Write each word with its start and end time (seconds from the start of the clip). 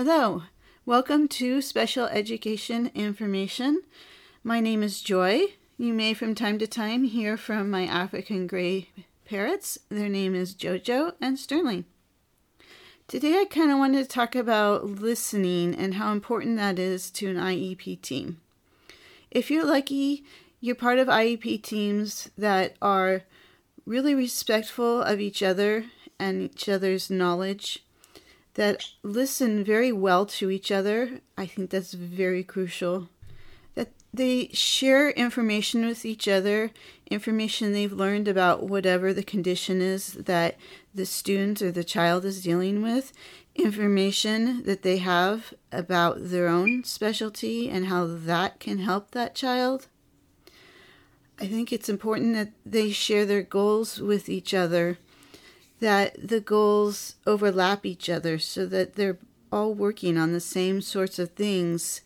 Hello, 0.00 0.44
welcome 0.86 1.26
to 1.26 1.60
Special 1.60 2.06
Education 2.06 2.92
Information. 2.94 3.82
My 4.44 4.60
name 4.60 4.80
is 4.84 5.00
Joy. 5.00 5.46
You 5.76 5.92
may 5.92 6.14
from 6.14 6.36
time 6.36 6.56
to 6.60 6.68
time 6.68 7.02
hear 7.02 7.36
from 7.36 7.68
my 7.68 7.82
African 7.82 8.46
gray 8.46 8.90
parrots. 9.24 9.76
Their 9.88 10.08
name 10.08 10.36
is 10.36 10.54
Jojo 10.54 11.14
and 11.20 11.36
Sterling. 11.36 11.84
Today 13.08 13.40
I 13.40 13.46
kind 13.46 13.72
of 13.72 13.78
wanted 13.78 14.04
to 14.04 14.08
talk 14.08 14.36
about 14.36 14.84
listening 14.84 15.74
and 15.74 15.94
how 15.94 16.12
important 16.12 16.58
that 16.58 16.78
is 16.78 17.10
to 17.10 17.30
an 17.30 17.36
IEP 17.36 18.00
team. 18.00 18.40
If 19.32 19.50
you're 19.50 19.66
lucky, 19.66 20.22
you're 20.60 20.76
part 20.76 21.00
of 21.00 21.08
IEP 21.08 21.60
teams 21.64 22.30
that 22.38 22.76
are 22.80 23.24
really 23.84 24.14
respectful 24.14 25.02
of 25.02 25.18
each 25.18 25.42
other 25.42 25.86
and 26.20 26.40
each 26.40 26.68
other's 26.68 27.10
knowledge 27.10 27.82
that 28.58 28.84
listen 29.04 29.62
very 29.62 29.92
well 29.92 30.26
to 30.26 30.50
each 30.50 30.72
other. 30.72 31.20
I 31.36 31.46
think 31.46 31.70
that's 31.70 31.92
very 31.92 32.42
crucial. 32.42 33.08
That 33.76 33.92
they 34.12 34.48
share 34.48 35.10
information 35.10 35.86
with 35.86 36.04
each 36.04 36.26
other, 36.26 36.72
information 37.08 37.72
they've 37.72 37.92
learned 37.92 38.26
about 38.26 38.64
whatever 38.64 39.14
the 39.14 39.22
condition 39.22 39.80
is 39.80 40.14
that 40.14 40.56
the 40.92 41.06
student 41.06 41.62
or 41.62 41.70
the 41.70 41.84
child 41.84 42.24
is 42.24 42.42
dealing 42.42 42.82
with, 42.82 43.12
information 43.54 44.64
that 44.64 44.82
they 44.82 44.96
have 44.96 45.54
about 45.70 46.16
their 46.18 46.48
own 46.48 46.82
specialty 46.82 47.70
and 47.70 47.86
how 47.86 48.06
that 48.08 48.58
can 48.58 48.78
help 48.78 49.12
that 49.12 49.36
child. 49.36 49.86
I 51.40 51.46
think 51.46 51.72
it's 51.72 51.88
important 51.88 52.34
that 52.34 52.50
they 52.66 52.90
share 52.90 53.24
their 53.24 53.42
goals 53.42 54.00
with 54.00 54.28
each 54.28 54.52
other 54.52 54.98
that 55.80 56.28
the 56.28 56.40
goals 56.40 57.16
overlap 57.26 57.86
each 57.86 58.08
other 58.08 58.38
so 58.38 58.66
that 58.66 58.94
they're 58.94 59.18
all 59.52 59.74
working 59.74 60.18
on 60.18 60.32
the 60.32 60.40
same 60.40 60.80
sorts 60.80 61.18
of 61.18 61.30
things, 61.30 62.00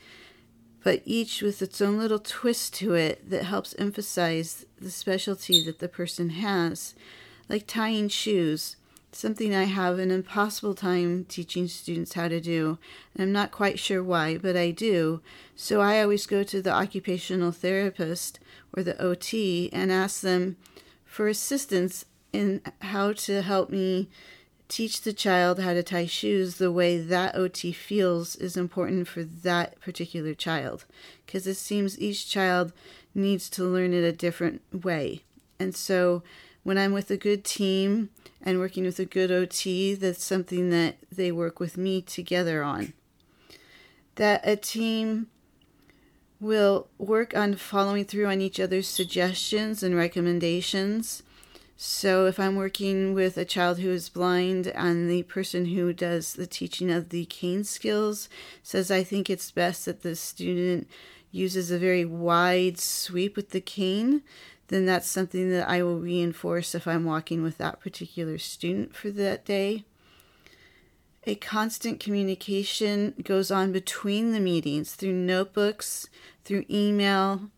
but 0.84 1.02
each 1.04 1.42
with 1.42 1.62
its 1.62 1.80
own 1.80 1.98
little 1.98 2.18
twist 2.18 2.74
to 2.74 2.94
it 2.94 3.28
that 3.30 3.44
helps 3.44 3.74
emphasize 3.78 4.66
the 4.80 4.90
specialty 4.90 5.64
that 5.64 5.78
the 5.78 5.88
person 5.88 6.30
has. 6.30 6.94
Like 7.48 7.66
tying 7.66 8.08
shoes, 8.08 8.76
something 9.12 9.54
I 9.54 9.64
have 9.64 9.98
an 9.98 10.10
impossible 10.10 10.74
time 10.74 11.24
teaching 11.26 11.68
students 11.68 12.14
how 12.14 12.28
to 12.28 12.40
do. 12.40 12.78
And 13.14 13.22
I'm 13.22 13.32
not 13.32 13.50
quite 13.50 13.78
sure 13.78 14.02
why, 14.02 14.38
but 14.38 14.56
I 14.56 14.70
do. 14.70 15.20
So 15.54 15.80
I 15.80 16.00
always 16.00 16.26
go 16.26 16.42
to 16.42 16.62
the 16.62 16.72
occupational 16.72 17.52
therapist 17.52 18.38
or 18.74 18.82
the 18.82 19.00
OT 19.00 19.70
and 19.72 19.92
ask 19.92 20.20
them 20.20 20.56
for 21.04 21.28
assistance 21.28 22.06
in 22.32 22.62
how 22.80 23.12
to 23.12 23.42
help 23.42 23.70
me 23.70 24.08
teach 24.72 25.02
the 25.02 25.12
child 25.12 25.60
how 25.60 25.74
to 25.74 25.82
tie 25.82 26.06
shoes 26.06 26.56
the 26.56 26.72
way 26.72 26.96
that 26.98 27.36
OT 27.36 27.72
feels 27.72 28.36
is 28.36 28.56
important 28.56 29.06
for 29.06 29.22
that 29.22 29.78
particular 29.80 30.32
child. 30.32 30.86
Because 31.26 31.46
it 31.46 31.56
seems 31.56 32.00
each 32.00 32.28
child 32.28 32.72
needs 33.14 33.50
to 33.50 33.64
learn 33.64 33.92
it 33.92 34.02
a 34.02 34.12
different 34.12 34.62
way. 34.72 35.24
And 35.60 35.76
so 35.76 36.22
when 36.62 36.78
I'm 36.78 36.92
with 36.92 37.10
a 37.10 37.18
good 37.18 37.44
team 37.44 38.08
and 38.40 38.58
working 38.58 38.84
with 38.84 38.98
a 38.98 39.04
good 39.04 39.30
OT, 39.30 39.94
that's 39.94 40.24
something 40.24 40.70
that 40.70 40.96
they 41.10 41.30
work 41.30 41.60
with 41.60 41.76
me 41.76 42.00
together 42.00 42.62
on. 42.62 42.94
That 44.14 44.40
a 44.42 44.56
team 44.56 45.26
will 46.40 46.88
work 46.96 47.36
on 47.36 47.56
following 47.56 48.06
through 48.06 48.26
on 48.26 48.40
each 48.40 48.58
other's 48.58 48.88
suggestions 48.88 49.82
and 49.82 49.94
recommendations 49.94 51.22
so, 51.76 52.26
if 52.26 52.38
I'm 52.38 52.54
working 52.54 53.12
with 53.12 53.36
a 53.36 53.44
child 53.44 53.80
who 53.80 53.90
is 53.90 54.08
blind 54.08 54.68
and 54.68 55.10
the 55.10 55.24
person 55.24 55.66
who 55.66 55.92
does 55.92 56.34
the 56.34 56.46
teaching 56.46 56.90
of 56.90 57.08
the 57.08 57.24
cane 57.24 57.64
skills 57.64 58.28
says, 58.62 58.90
I 58.90 59.02
think 59.02 59.28
it's 59.28 59.50
best 59.50 59.86
that 59.86 60.02
the 60.02 60.14
student 60.14 60.88
uses 61.32 61.70
a 61.70 61.78
very 61.78 62.04
wide 62.04 62.78
sweep 62.78 63.34
with 63.34 63.50
the 63.50 63.60
cane, 63.60 64.22
then 64.68 64.86
that's 64.86 65.08
something 65.08 65.50
that 65.50 65.68
I 65.68 65.82
will 65.82 65.98
reinforce 65.98 66.74
if 66.74 66.86
I'm 66.86 67.04
walking 67.04 67.42
with 67.42 67.58
that 67.58 67.80
particular 67.80 68.38
student 68.38 68.94
for 68.94 69.10
that 69.10 69.44
day. 69.44 69.84
A 71.24 71.34
constant 71.36 72.00
communication 72.00 73.14
goes 73.22 73.50
on 73.50 73.72
between 73.72 74.32
the 74.32 74.40
meetings 74.40 74.94
through 74.94 75.12
notebooks, 75.12 76.08
through 76.44 76.64
email, 76.70 77.50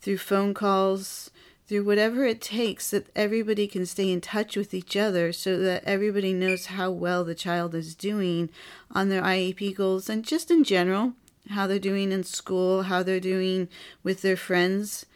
through 0.00 0.18
phone 0.18 0.54
calls 0.54 1.30
through 1.66 1.84
whatever 1.84 2.24
it 2.24 2.40
takes 2.40 2.90
that 2.90 3.06
everybody 3.14 3.66
can 3.66 3.86
stay 3.86 4.10
in 4.10 4.20
touch 4.20 4.56
with 4.56 4.74
each 4.74 4.96
other 4.96 5.32
so 5.32 5.58
that 5.58 5.84
everybody 5.84 6.32
knows 6.32 6.66
how 6.66 6.90
well 6.90 7.24
the 7.24 7.34
child 7.34 7.74
is 7.74 7.94
doing 7.94 8.50
on 8.90 9.08
their 9.08 9.22
IEP 9.22 9.76
goals 9.76 10.08
and 10.08 10.24
just 10.24 10.50
in 10.50 10.64
general, 10.64 11.12
how 11.50 11.66
they're 11.66 11.78
doing 11.78 12.12
in 12.12 12.24
school, 12.24 12.82
how 12.84 13.02
they're 13.02 13.20
doing 13.20 13.68
with 14.02 14.22
their 14.22 14.36
friends, 14.36 15.06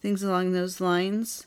things 0.00 0.22
along 0.22 0.52
those 0.52 0.80
lines. 0.80 1.46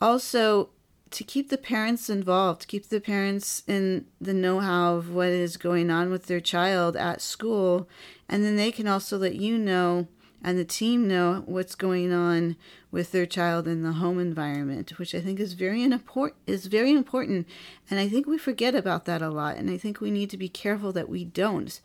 Also, 0.00 0.70
to 1.10 1.24
keep 1.24 1.50
the 1.50 1.58
parents 1.58 2.08
involved, 2.08 2.66
keep 2.66 2.88
the 2.88 3.00
parents 3.00 3.62
in 3.66 4.06
the 4.20 4.32
know 4.32 4.60
how 4.60 4.94
of 4.96 5.12
what 5.12 5.28
is 5.28 5.56
going 5.56 5.90
on 5.90 6.10
with 6.10 6.26
their 6.26 6.40
child 6.40 6.96
at 6.96 7.20
school, 7.20 7.88
and 8.28 8.44
then 8.44 8.56
they 8.56 8.72
can 8.72 8.88
also 8.88 9.18
let 9.18 9.34
you 9.34 9.58
know 9.58 10.08
and 10.42 10.58
the 10.58 10.64
team 10.64 11.06
know 11.06 11.42
what's 11.46 11.74
going 11.74 12.12
on 12.12 12.56
with 12.90 13.12
their 13.12 13.26
child 13.26 13.68
in 13.68 13.82
the 13.82 13.92
home 13.92 14.18
environment, 14.18 14.98
which 14.98 15.14
I 15.14 15.20
think 15.20 15.38
is 15.38 15.52
very 15.52 15.82
important 15.82 16.36
is 16.46 16.66
very 16.66 16.92
important 16.92 17.46
and 17.90 18.00
I 18.00 18.08
think 18.08 18.26
we 18.26 18.38
forget 18.38 18.74
about 18.74 19.04
that 19.06 19.22
a 19.22 19.30
lot 19.30 19.56
and 19.56 19.70
I 19.70 19.78
think 19.78 20.00
we 20.00 20.10
need 20.10 20.30
to 20.30 20.36
be 20.36 20.48
careful 20.48 20.92
that 20.92 21.08
we 21.08 21.24
don't 21.24 21.80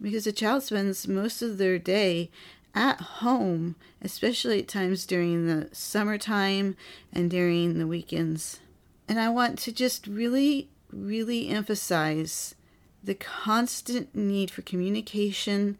because 0.00 0.26
a 0.26 0.32
child 0.32 0.62
spends 0.62 1.08
most 1.08 1.40
of 1.40 1.58
their 1.58 1.78
day 1.78 2.30
at 2.74 3.00
home, 3.00 3.76
especially 4.02 4.58
at 4.58 4.68
times 4.68 5.06
during 5.06 5.46
the 5.46 5.68
summertime 5.72 6.76
and 7.12 7.30
during 7.30 7.78
the 7.78 7.86
weekends. 7.86 8.60
And 9.08 9.20
I 9.20 9.28
want 9.28 9.58
to 9.60 9.72
just 9.72 10.06
really 10.06 10.68
really 10.92 11.48
emphasize 11.48 12.54
the 13.02 13.14
constant 13.14 14.14
need 14.14 14.50
for 14.50 14.62
communication 14.62 15.76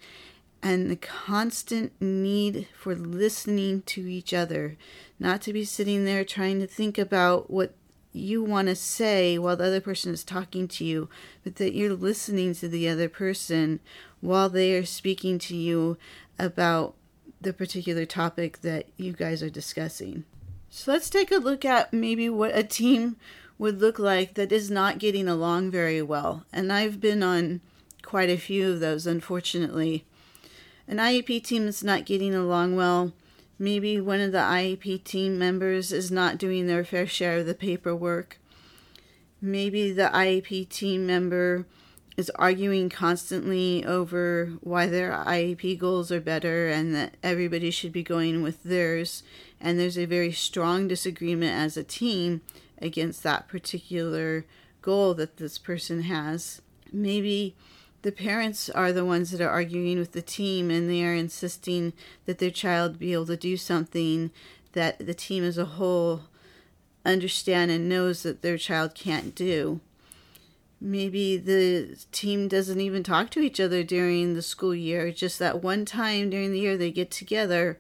and 0.65 0.91
the 0.91 0.97
constant 0.97 1.93
need 2.01 2.67
for 2.75 2.95
listening 2.95 3.83
to 3.83 4.01
each 4.11 4.33
other, 4.33 4.79
not 5.21 5.43
to 5.43 5.53
be 5.53 5.63
sitting 5.63 6.07
there 6.07 6.25
trying 6.25 6.59
to 6.59 6.67
think 6.67 6.97
about 6.97 7.51
what 7.51 7.75
you 8.15 8.43
want 8.43 8.69
to 8.69 8.75
say 8.75 9.37
while 9.39 9.59
the 9.59 9.67
other 9.67 9.81
person 9.81 10.15
is 10.15 10.25
talking 10.25 10.67
to 10.67 10.83
you, 10.83 11.11
but 11.43 11.57
that 11.57 11.75
you're 11.75 11.95
listening 11.95 12.55
to 12.55 12.67
the 12.67 12.89
other 12.89 13.11
person 13.11 13.79
while 14.23 14.49
they 14.49 14.75
are 14.75 14.87
speaking 14.87 15.39
to 15.39 15.55
you 15.55 15.99
about 16.39 16.95
the 17.43 17.53
particular 17.53 18.07
topic 18.07 18.63
that 18.63 18.87
you 18.97 19.13
guys 19.13 19.43
are 19.43 19.51
discussing. 19.51 20.25
So 20.71 20.93
let's 20.93 21.11
take 21.11 21.31
a 21.31 21.37
look 21.37 21.67
at 21.67 21.93
maybe 21.93 22.31
what 22.31 22.57
a 22.57 22.63
team 22.63 23.17
would 23.59 23.83
look 23.83 23.99
like 23.99 24.33
that 24.35 24.51
is 24.51 24.71
not 24.71 24.99
getting 24.99 25.29
along 25.29 25.71
very 25.71 26.01
well. 26.01 26.47
And 26.55 26.73
I've 26.73 27.03
been 27.03 27.23
on 27.23 27.61
quite 28.03 28.31
a 28.31 28.39
few 28.39 28.73
of 28.73 28.81
those, 28.81 29.07
unfortunately 29.07 30.07
an 30.87 30.99
IEP 30.99 31.43
team 31.45 31.67
is 31.67 31.83
not 31.83 32.05
getting 32.05 32.35
along 32.35 32.77
well. 32.77 33.13
Maybe 33.59 34.01
one 34.01 34.21
of 34.21 34.33
the 34.33 34.39
IEP 34.39 35.05
team 35.05 35.39
members 35.39 35.93
is 35.93 36.11
not 36.11 36.39
doing 36.39 36.67
their 36.67 36.85
fair 36.85 37.07
share 37.07 37.39
of 37.39 37.47
the 37.47 37.55
paperwork. 37.55 38.39
Maybe 39.41 39.93
the 39.93 40.11
IEP 40.13 40.69
team 40.69 41.07
member 41.07 41.67
is 42.17 42.31
arguing 42.37 42.89
constantly 42.89 43.85
over 43.85 44.53
why 44.61 44.87
their 44.87 45.13
IEP 45.13 45.79
goals 45.79 46.13
are 46.13 46.21
better 46.21 46.69
and 46.69 46.95
that 46.95 47.17
everybody 47.23 47.71
should 47.71 47.93
be 47.93 48.03
going 48.03 48.43
with 48.43 48.63
theirs. 48.63 49.23
And 49.61 49.79
there's 49.79 49.99
a 49.99 50.05
very 50.05 50.33
strong 50.33 50.87
disagreement 50.87 51.53
as 51.53 51.77
a 51.77 51.85
team 51.85 52.43
against 52.81 53.23
that 53.23 53.49
particular 53.49 54.45
goal 54.83 55.15
that 55.15 55.39
this 55.39 55.59
person 55.59 56.03
has. 56.03 56.61
Maybe 56.93 57.57
the 58.05 58.13
parents 58.13 58.69
are 58.69 58.93
the 58.93 59.05
ones 59.05 59.31
that 59.31 59.41
are 59.41 59.49
arguing 59.49 59.99
with 59.99 60.13
the 60.13 60.21
team 60.21 60.71
and 60.71 60.91
they 60.91 61.03
are 61.03 61.15
insisting 61.15 61.95
that 62.27 62.39
their 62.39 62.51
child 62.51 62.99
be 62.99 63.15
able 63.15 63.25
to 63.25 63.37
do 63.37 63.57
something 63.57 64.31
that 64.73 64.99
the 65.07 65.15
team 65.15 65.43
as 65.43 65.57
a 65.57 65.65
whole 65.65 66.25
understand 67.07 67.71
and 67.71 67.89
knows 67.89 68.23
that 68.23 68.43
their 68.43 68.59
child 68.59 68.95
can't 68.95 69.35
do. 69.35 69.81
Maybe 70.83 71.39
the 71.39 71.97
team 72.13 72.47
doesn't 72.47 72.79
even 72.79 73.03
talk 73.03 73.31
to 73.31 73.41
each 73.41 73.59
other 73.59 73.83
during 73.83 74.35
the 74.35 74.43
school 74.43 74.75
year. 74.75 75.11
Just 75.11 75.39
that 75.39 75.63
one 75.63 75.87
time 75.87 76.29
during 76.29 76.53
the 76.53 76.61
year 76.61 76.77
they 76.77 76.91
get 76.91 77.11
together 77.11 77.79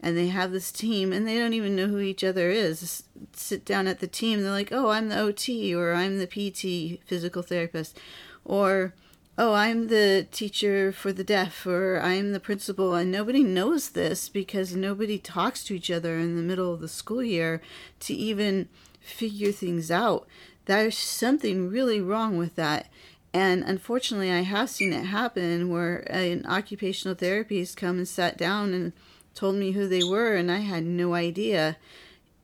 and 0.00 0.16
they 0.16 0.28
have 0.28 0.52
this 0.52 0.72
team 0.72 1.12
and 1.12 1.28
they 1.28 1.36
don't 1.36 1.52
even 1.52 1.76
know 1.76 1.88
who 1.88 1.98
each 1.98 2.24
other 2.24 2.48
is. 2.48 3.02
Sit 3.34 3.66
down 3.66 3.86
at 3.86 4.00
the 4.00 4.06
team, 4.06 4.42
they're 4.42 4.52
like, 4.52 4.72
oh, 4.72 4.88
I'm 4.88 5.10
the 5.10 5.20
OT 5.20 5.74
or 5.74 5.92
I'm 5.92 6.16
the 6.16 6.26
PT, 6.26 7.06
physical 7.06 7.42
therapist. 7.42 8.00
Or 8.42 8.94
oh, 9.38 9.52
I'm 9.52 9.88
the 9.88 10.26
teacher 10.30 10.92
for 10.92 11.12
the 11.12 11.24
deaf, 11.24 11.66
or 11.66 12.00
I'm 12.00 12.32
the 12.32 12.40
principal, 12.40 12.94
and 12.94 13.10
nobody 13.10 13.42
knows 13.42 13.90
this 13.90 14.28
because 14.28 14.74
nobody 14.74 15.18
talks 15.18 15.62
to 15.64 15.74
each 15.74 15.90
other 15.90 16.18
in 16.18 16.36
the 16.36 16.42
middle 16.42 16.72
of 16.72 16.80
the 16.80 16.88
school 16.88 17.22
year 17.22 17.60
to 18.00 18.14
even 18.14 18.68
figure 19.00 19.52
things 19.52 19.90
out. 19.90 20.26
There's 20.64 20.98
something 20.98 21.68
really 21.68 22.00
wrong 22.00 22.36
with 22.36 22.56
that. 22.56 22.88
And 23.32 23.62
unfortunately, 23.64 24.32
I 24.32 24.40
have 24.40 24.70
seen 24.70 24.94
it 24.94 25.04
happen 25.04 25.68
where 25.68 25.98
an 26.10 26.46
occupational 26.46 27.14
therapist 27.14 27.76
come 27.76 27.98
and 27.98 28.08
sat 28.08 28.38
down 28.38 28.72
and 28.72 28.94
told 29.34 29.56
me 29.56 29.72
who 29.72 29.86
they 29.86 30.02
were, 30.02 30.34
and 30.34 30.50
I 30.50 30.60
had 30.60 30.84
no 30.84 31.12
idea. 31.12 31.76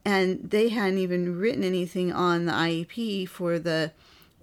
And 0.05 0.51
they 0.51 0.69
hadn't 0.69 0.99
even 0.99 1.39
written 1.39 1.65
anything 1.65 2.13
on 2.13 2.45
the 2.45 2.53
IEP 2.53 3.29
for 3.29 3.59
the 3.59 3.93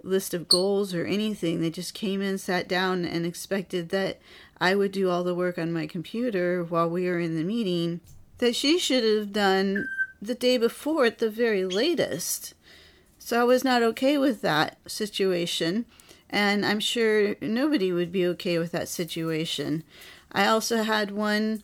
list 0.04 0.34
of 0.34 0.48
goals 0.48 0.94
or 0.94 1.06
anything. 1.06 1.62
They 1.62 1.70
just 1.70 1.94
came 1.94 2.22
in, 2.22 2.38
sat 2.38 2.68
down, 2.68 3.06
and 3.06 3.26
expected 3.26 3.90
that 3.90 4.20
I 4.60 4.76
would 4.76 4.92
do 4.92 5.10
all 5.10 5.24
the 5.24 5.36
work 5.36 5.58
on 5.58 5.72
my 5.72 5.88
computer 5.88 6.64
while 6.64 6.90
we 6.90 7.06
were 7.06 7.20
in 7.20 7.36
the 7.36 7.44
meeting 7.44 8.02
that 8.40 8.56
she 8.56 8.80
should 8.80 9.04
have 9.04 9.34
done 9.34 9.88
the 10.22 10.36
day 10.36 10.58
before 10.58 11.06
at 11.06 11.20
the 11.20 11.30
very 11.30 11.66
latest. 11.66 12.54
So 13.18 13.40
I 13.40 13.44
was 13.44 13.64
not 13.64 13.84
okay 13.84 14.18
with 14.18 14.42
that 14.42 14.78
situation, 14.88 15.86
and 16.30 16.66
I'm 16.66 16.80
sure 16.80 17.36
nobody 17.42 17.92
would 17.92 18.12
be 18.12 18.26
okay 18.28 18.58
with 18.58 18.72
that 18.72 18.90
situation. 18.90 19.84
I 20.32 20.48
also 20.48 20.84
had 20.84 21.12
one 21.12 21.64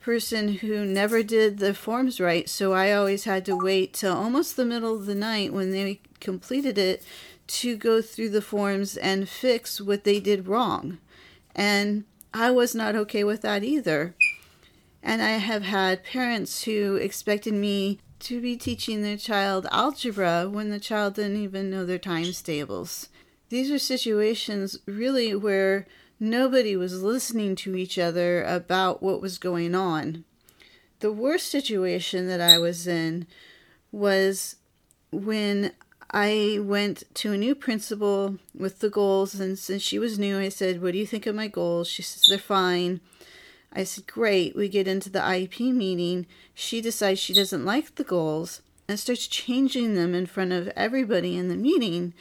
person 0.00 0.54
who 0.54 0.84
never 0.84 1.22
did 1.22 1.58
the 1.58 1.74
forms 1.74 2.20
right, 2.20 2.48
so 2.48 2.72
I 2.72 2.92
always 2.92 3.24
had 3.24 3.44
to 3.46 3.56
wait 3.56 3.92
till 3.92 4.14
almost 4.14 4.56
the 4.56 4.64
middle 4.64 4.94
of 4.94 5.06
the 5.06 5.14
night 5.14 5.52
when 5.52 5.72
they 5.72 6.00
completed 6.20 6.78
it 6.78 7.02
to 7.46 7.76
go 7.76 8.02
through 8.02 8.30
the 8.30 8.42
forms 8.42 8.96
and 8.96 9.28
fix 9.28 9.80
what 9.80 10.04
they 10.04 10.20
did 10.20 10.48
wrong. 10.48 10.98
And 11.54 12.04
I 12.34 12.50
was 12.50 12.74
not 12.74 12.96
okay 12.96 13.24
with 13.24 13.42
that 13.42 13.64
either. 13.64 14.14
And 15.02 15.22
I 15.22 15.38
have 15.38 15.62
had 15.62 16.04
parents 16.04 16.64
who 16.64 16.96
expected 16.96 17.54
me 17.54 18.00
to 18.20 18.40
be 18.40 18.56
teaching 18.56 19.02
their 19.02 19.16
child 19.16 19.66
algebra 19.70 20.48
when 20.50 20.70
the 20.70 20.80
child 20.80 21.14
didn't 21.14 21.42
even 21.42 21.70
know 21.70 21.86
their 21.86 21.98
times 21.98 22.42
tables. 22.42 23.08
These 23.48 23.70
are 23.70 23.78
situations 23.78 24.78
really 24.86 25.34
where 25.34 25.86
nobody 26.18 26.76
was 26.76 27.02
listening 27.02 27.54
to 27.56 27.76
each 27.76 27.98
other 27.98 28.42
about 28.42 29.02
what 29.02 29.20
was 29.20 29.38
going 29.38 29.74
on. 29.74 30.24
The 31.00 31.12
worst 31.12 31.48
situation 31.48 32.26
that 32.26 32.40
I 32.40 32.58
was 32.58 32.86
in 32.86 33.26
was 33.92 34.56
when 35.12 35.72
I 36.10 36.58
went 36.62 37.02
to 37.14 37.32
a 37.32 37.38
new 37.38 37.54
principal 37.54 38.38
with 38.54 38.78
the 38.78 38.90
goals, 38.90 39.34
and 39.40 39.58
since 39.58 39.82
she 39.82 39.98
was 39.98 40.18
new, 40.18 40.38
I 40.38 40.48
said, 40.48 40.80
What 40.80 40.92
do 40.92 40.98
you 40.98 41.06
think 41.06 41.26
of 41.26 41.34
my 41.34 41.48
goals? 41.48 41.88
She 41.88 42.02
says, 42.02 42.26
They're 42.28 42.38
fine. 42.38 43.00
I 43.72 43.84
said, 43.84 44.06
Great. 44.06 44.54
We 44.54 44.68
get 44.68 44.88
into 44.88 45.10
the 45.10 45.18
IEP 45.18 45.74
meeting. 45.74 46.26
She 46.54 46.80
decides 46.80 47.18
she 47.18 47.34
doesn't 47.34 47.64
like 47.64 47.96
the 47.96 48.04
goals 48.04 48.62
and 48.88 48.98
starts 48.98 49.26
changing 49.26 49.94
them 49.94 50.14
in 50.14 50.26
front 50.26 50.52
of 50.52 50.68
everybody 50.76 51.36
in 51.36 51.48
the 51.48 51.56
meeting. 51.56 52.14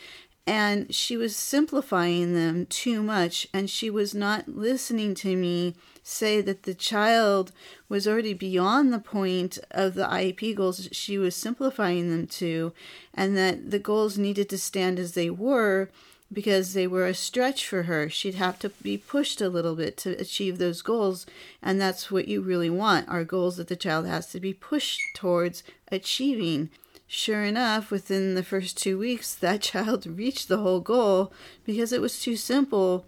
And 0.47 0.93
she 0.93 1.17
was 1.17 1.35
simplifying 1.35 2.33
them 2.33 2.67
too 2.67 3.01
much, 3.01 3.47
and 3.53 3.69
she 3.69 3.89
was 3.89 4.13
not 4.13 4.47
listening 4.47 5.15
to 5.15 5.35
me 5.35 5.75
say 6.07 6.40
that 6.40 6.63
the 6.63 6.75
child 6.75 7.52
was 7.90 8.07
already 8.07 8.34
beyond 8.34 8.94
the 8.94 9.00
point 9.00 9.57
of 9.72 9.96
the 9.96 10.06
IEP 10.06 10.56
goals 10.56 10.88
she 10.92 11.18
was 11.18 11.36
simplifying 11.36 12.12
them 12.12 12.28
to, 12.28 12.72
and 13.13 13.36
that 13.36 13.72
the 13.72 13.80
goals 13.80 14.16
needed 14.16 14.48
to 14.48 14.57
stand 14.57 15.00
as 15.00 15.13
they 15.13 15.31
were 15.31 15.90
because 16.31 16.74
they 16.74 16.86
were 16.86 17.07
a 17.07 17.13
stretch 17.16 17.68
for 17.68 17.84
her. 17.84 18.07
She'd 18.07 18.36
have 18.36 18.60
to 18.60 18.69
be 18.69 18.98
pushed 18.98 19.42
a 19.42 19.50
little 19.50 19.75
bit 19.75 19.98
to 19.98 20.12
achieve 20.19 20.60
those 20.60 20.84
goals, 20.84 21.25
and 21.60 21.81
that's 21.81 22.12
what 22.12 22.28
you 22.28 22.40
really 22.42 22.69
want 22.69 23.10
are 23.10 23.24
goals 23.24 23.57
that 23.57 23.68
the 23.68 23.75
child 23.75 24.06
has 24.06 24.28
to 24.28 24.40
be 24.40 24.54
pushed 24.54 25.02
towards 25.16 25.63
achieving. 25.92 26.69
Sure 27.07 27.44
enough, 27.44 27.90
within 27.90 28.36
the 28.36 28.44
first 28.44 28.78
two 28.78 29.00
weeks, 29.00 29.34
that 29.34 29.62
child 29.74 30.06
reached 30.06 30.50
the 30.50 30.60
whole 30.60 30.81
goal 30.81 31.34
because 31.66 31.92
it 31.92 32.02
was 32.02 32.22
too 32.22 32.36
simple, 32.36 33.07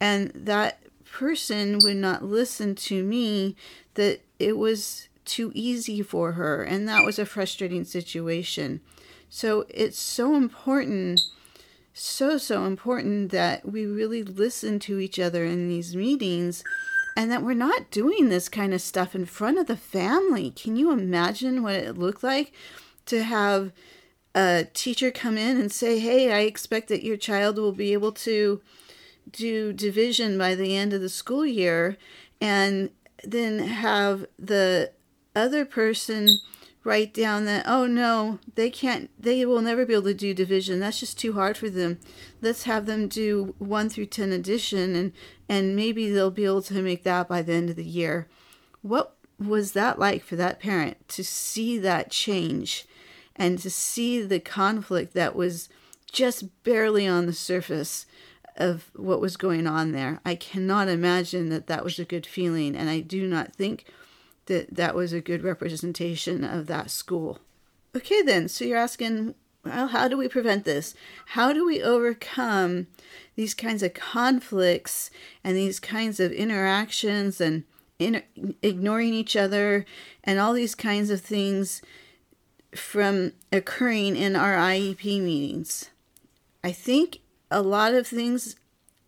and 0.00 0.32
that 0.34 0.81
person 1.12 1.78
would 1.82 1.96
not 1.96 2.24
listen 2.24 2.74
to 2.74 3.04
me 3.04 3.54
that 3.94 4.20
it 4.38 4.56
was 4.56 5.08
too 5.24 5.52
easy 5.54 6.02
for 6.02 6.32
her, 6.32 6.62
and 6.62 6.88
that 6.88 7.04
was 7.04 7.18
a 7.18 7.26
frustrating 7.26 7.84
situation. 7.84 8.80
So 9.28 9.66
it's 9.68 9.98
so 9.98 10.34
important 10.34 11.20
so, 11.94 12.38
so 12.38 12.64
important 12.64 13.30
that 13.32 13.70
we 13.70 13.84
really 13.84 14.22
listen 14.22 14.78
to 14.80 14.98
each 14.98 15.18
other 15.18 15.44
in 15.44 15.68
these 15.68 15.94
meetings 15.94 16.64
and 17.16 17.30
that 17.30 17.42
we're 17.42 17.52
not 17.52 17.90
doing 17.90 18.28
this 18.28 18.48
kind 18.48 18.72
of 18.72 18.80
stuff 18.80 19.14
in 19.14 19.26
front 19.26 19.58
of 19.58 19.66
the 19.66 19.76
family. 19.76 20.50
Can 20.50 20.76
you 20.76 20.90
imagine 20.90 21.62
what 21.62 21.74
it 21.74 21.98
looked 21.98 22.22
like 22.22 22.52
to 23.06 23.22
have 23.22 23.72
a 24.34 24.66
teacher 24.72 25.10
come 25.10 25.36
in 25.36 25.60
and 25.60 25.70
say, 25.70 25.98
Hey, 25.98 26.32
I 26.32 26.40
expect 26.40 26.88
that 26.88 27.04
your 27.04 27.18
child 27.18 27.58
will 27.58 27.72
be 27.72 27.92
able 27.92 28.12
to 28.12 28.62
do 29.30 29.72
division 29.72 30.38
by 30.38 30.54
the 30.54 30.76
end 30.76 30.92
of 30.92 31.00
the 31.00 31.08
school 31.08 31.46
year, 31.46 31.96
and 32.40 32.90
then 33.24 33.60
have 33.60 34.26
the 34.38 34.92
other 35.34 35.64
person 35.64 36.28
write 36.84 37.14
down 37.14 37.44
that 37.44 37.64
oh 37.66 37.86
no 37.86 38.38
they 38.56 38.68
can't 38.68 39.08
they 39.18 39.46
will 39.46 39.62
never 39.62 39.86
be 39.86 39.94
able 39.94 40.04
to 40.04 40.14
do 40.14 40.34
division. 40.34 40.80
That's 40.80 41.00
just 41.00 41.18
too 41.18 41.34
hard 41.34 41.56
for 41.56 41.70
them. 41.70 41.98
Let's 42.40 42.64
have 42.64 42.86
them 42.86 43.08
do 43.08 43.54
1 43.58 43.88
through 43.88 44.06
10 44.06 44.32
addition 44.32 44.96
and 44.96 45.12
and 45.48 45.76
maybe 45.76 46.10
they'll 46.10 46.30
be 46.30 46.44
able 46.44 46.62
to 46.62 46.82
make 46.82 47.04
that 47.04 47.28
by 47.28 47.42
the 47.42 47.52
end 47.52 47.70
of 47.70 47.76
the 47.76 47.84
year. 47.84 48.28
What 48.80 49.16
was 49.38 49.72
that 49.72 49.98
like 49.98 50.24
for 50.24 50.36
that 50.36 50.60
parent 50.60 51.08
to 51.08 51.24
see 51.24 51.78
that 51.78 52.10
change 52.10 52.86
and 53.36 53.58
to 53.58 53.70
see 53.70 54.22
the 54.22 54.40
conflict 54.40 55.14
that 55.14 55.34
was 55.34 55.68
just 56.10 56.62
barely 56.64 57.06
on 57.06 57.26
the 57.26 57.32
surface 57.32 58.06
of 58.56 58.90
what 58.94 59.20
was 59.20 59.36
going 59.36 59.66
on 59.66 59.92
there 59.92 60.20
i 60.24 60.34
cannot 60.34 60.88
imagine 60.88 61.48
that 61.48 61.66
that 61.66 61.84
was 61.84 61.98
a 61.98 62.04
good 62.04 62.26
feeling 62.26 62.76
and 62.76 62.90
i 62.90 63.00
do 63.00 63.26
not 63.26 63.54
think 63.54 63.86
that 64.46 64.74
that 64.74 64.94
was 64.94 65.12
a 65.12 65.20
good 65.20 65.42
representation 65.42 66.44
of 66.44 66.66
that 66.66 66.90
school. 66.90 67.38
Okay, 67.96 68.22
then, 68.22 68.48
so 68.48 68.64
you're 68.64 68.78
asking, 68.78 69.34
well, 69.64 69.88
how 69.88 70.08
do 70.08 70.16
we 70.16 70.28
prevent 70.28 70.64
this? 70.64 70.94
How 71.26 71.52
do 71.52 71.64
we 71.64 71.82
overcome 71.82 72.88
these 73.36 73.54
kinds 73.54 73.82
of 73.82 73.94
conflicts 73.94 75.10
and 75.44 75.56
these 75.56 75.78
kinds 75.78 76.18
of 76.18 76.32
interactions 76.32 77.40
and 77.40 77.64
in, 77.98 78.22
ignoring 78.62 79.14
each 79.14 79.36
other 79.36 79.84
and 80.24 80.40
all 80.40 80.52
these 80.52 80.74
kinds 80.74 81.10
of 81.10 81.20
things 81.20 81.82
from 82.74 83.32
occurring 83.52 84.16
in 84.16 84.34
our 84.34 84.56
IEP 84.56 85.20
meetings? 85.20 85.90
I 86.64 86.72
think 86.72 87.20
a 87.52 87.62
lot 87.62 87.94
of 87.94 88.06
things 88.06 88.56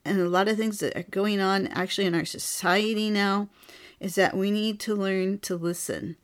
and 0.04 0.20
a 0.20 0.28
lot 0.28 0.48
of 0.48 0.56
things 0.56 0.78
that 0.78 0.96
are 0.96 1.04
going 1.04 1.40
on 1.40 1.66
actually 1.68 2.06
in 2.06 2.14
our 2.14 2.24
society 2.24 3.10
now 3.10 3.48
is 3.98 4.14
that 4.16 4.36
we 4.36 4.50
need 4.50 4.78
to 4.80 4.94
learn 4.94 5.38
to 5.38 5.56
listen, 5.56 6.16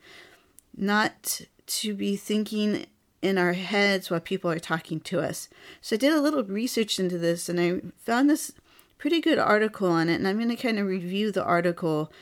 not 0.77 1.41
to 1.67 1.95
be 1.95 2.17
thinking 2.17 2.87
in 3.23 3.39
our 3.39 3.55
heads 3.55 4.11
while 4.11 4.21
people 4.21 4.51
are 4.51 4.59
talking 4.59 5.01
to 5.01 5.21
us. 5.21 5.49
So 5.81 5.97
I 5.97 5.99
did 5.99 6.13
a 6.13 6.21
little 6.21 6.45
research 6.45 6.99
into 6.99 7.19
this 7.19 7.49
and 7.49 7.61
I 7.61 7.81
found 7.99 8.29
this 8.29 8.53
pretty 8.99 9.21
good 9.21 9.39
article 9.39 9.91
on 9.91 10.09
it. 10.09 10.17
And 10.17 10.29
I'm 10.29 10.37
going 10.37 10.55
to 10.55 10.57
kind 10.57 10.79
of 10.79 10.87
review 10.87 11.33
the 11.33 11.45
article 11.45 12.13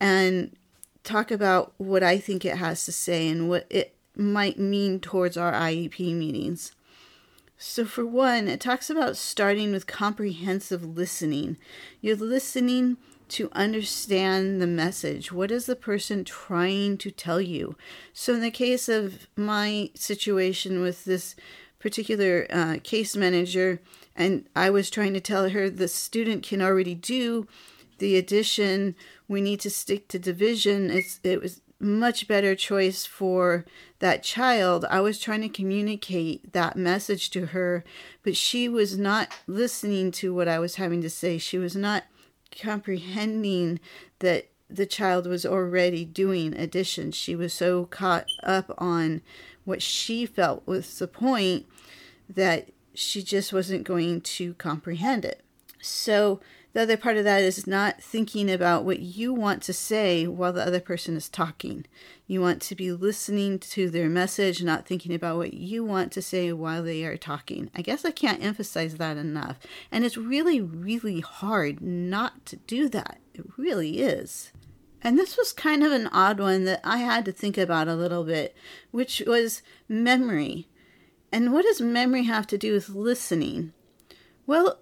and 0.00 0.56
talk 1.02 1.30
about 1.30 1.74
what 1.76 2.02
I 2.02 2.18
think 2.18 2.44
it 2.44 2.56
has 2.56 2.84
to 2.86 2.92
say 2.92 3.28
and 3.28 3.48
what 3.48 3.66
it 3.68 3.94
might 4.16 4.58
mean 4.58 5.00
towards 5.00 5.36
our 5.36 5.52
IEP 5.52 6.14
meetings. 6.14 6.72
So, 7.66 7.86
for 7.86 8.04
one, 8.04 8.46
it 8.46 8.60
talks 8.60 8.90
about 8.90 9.16
starting 9.16 9.72
with 9.72 9.86
comprehensive 9.86 10.84
listening. 10.84 11.56
You're 12.02 12.14
listening 12.14 12.98
to 13.30 13.48
understand 13.52 14.60
the 14.60 14.66
message. 14.66 15.32
What 15.32 15.50
is 15.50 15.64
the 15.64 15.74
person 15.74 16.24
trying 16.24 16.98
to 16.98 17.10
tell 17.10 17.40
you? 17.40 17.74
So, 18.12 18.34
in 18.34 18.42
the 18.42 18.50
case 18.50 18.90
of 18.90 19.28
my 19.34 19.90
situation 19.94 20.82
with 20.82 21.06
this 21.06 21.36
particular 21.78 22.46
uh, 22.50 22.76
case 22.84 23.16
manager, 23.16 23.80
and 24.14 24.46
I 24.54 24.68
was 24.68 24.90
trying 24.90 25.14
to 25.14 25.20
tell 25.20 25.48
her 25.48 25.70
the 25.70 25.88
student 25.88 26.42
can 26.42 26.60
already 26.60 26.94
do 26.94 27.48
the 27.98 28.18
addition, 28.18 28.94
we 29.26 29.40
need 29.40 29.60
to 29.60 29.70
stick 29.70 30.08
to 30.08 30.18
division. 30.18 30.90
It's, 30.90 31.18
it 31.24 31.40
was 31.40 31.62
much 31.80 32.28
better 32.28 32.54
choice 32.54 33.04
for 33.04 33.64
that 33.98 34.22
child. 34.22 34.84
I 34.88 35.00
was 35.00 35.18
trying 35.18 35.42
to 35.42 35.48
communicate 35.48 36.52
that 36.52 36.76
message 36.76 37.30
to 37.30 37.46
her, 37.46 37.84
but 38.22 38.36
she 38.36 38.68
was 38.68 38.98
not 38.98 39.32
listening 39.46 40.10
to 40.12 40.34
what 40.34 40.48
I 40.48 40.58
was 40.58 40.76
having 40.76 41.02
to 41.02 41.10
say. 41.10 41.38
She 41.38 41.58
was 41.58 41.76
not 41.76 42.04
comprehending 42.50 43.80
that 44.20 44.48
the 44.70 44.86
child 44.86 45.26
was 45.26 45.44
already 45.44 46.04
doing 46.04 46.54
addition. 46.54 47.12
She 47.12 47.36
was 47.36 47.52
so 47.52 47.86
caught 47.86 48.26
up 48.42 48.72
on 48.78 49.22
what 49.64 49.82
she 49.82 50.26
felt 50.26 50.66
was 50.66 50.98
the 50.98 51.08
point 51.08 51.66
that 52.28 52.70
she 52.94 53.22
just 53.22 53.52
wasn't 53.52 53.84
going 53.84 54.20
to 54.20 54.54
comprehend 54.54 55.24
it. 55.24 55.42
So, 55.80 56.40
the 56.74 56.82
other 56.82 56.96
part 56.96 57.16
of 57.16 57.24
that 57.24 57.42
is 57.42 57.68
not 57.68 58.02
thinking 58.02 58.50
about 58.50 58.84
what 58.84 58.98
you 58.98 59.32
want 59.32 59.62
to 59.62 59.72
say 59.72 60.26
while 60.26 60.52
the 60.52 60.66
other 60.66 60.80
person 60.80 61.16
is 61.16 61.28
talking. 61.28 61.86
You 62.26 62.40
want 62.40 62.60
to 62.62 62.74
be 62.74 62.90
listening 62.90 63.60
to 63.60 63.88
their 63.88 64.08
message, 64.08 64.60
not 64.60 64.84
thinking 64.84 65.14
about 65.14 65.36
what 65.36 65.54
you 65.54 65.84
want 65.84 66.10
to 66.12 66.22
say 66.22 66.52
while 66.52 66.82
they 66.82 67.04
are 67.04 67.16
talking. 67.16 67.70
I 67.76 67.82
guess 67.82 68.04
I 68.04 68.10
can't 68.10 68.42
emphasize 68.42 68.96
that 68.96 69.16
enough. 69.16 69.60
And 69.92 70.04
it's 70.04 70.16
really, 70.16 70.60
really 70.60 71.20
hard 71.20 71.80
not 71.80 72.44
to 72.46 72.56
do 72.56 72.88
that. 72.88 73.20
It 73.34 73.46
really 73.56 74.00
is. 74.00 74.50
And 75.00 75.16
this 75.16 75.36
was 75.36 75.52
kind 75.52 75.84
of 75.84 75.92
an 75.92 76.08
odd 76.08 76.40
one 76.40 76.64
that 76.64 76.80
I 76.82 76.96
had 76.96 77.24
to 77.26 77.32
think 77.32 77.56
about 77.56 77.86
a 77.86 77.94
little 77.94 78.24
bit, 78.24 78.56
which 78.90 79.22
was 79.24 79.62
memory. 79.88 80.66
And 81.30 81.52
what 81.52 81.64
does 81.64 81.80
memory 81.80 82.24
have 82.24 82.48
to 82.48 82.58
do 82.58 82.72
with 82.72 82.88
listening? 82.88 83.74
Well, 84.44 84.80